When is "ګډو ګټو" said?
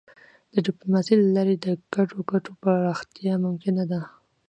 1.93-2.51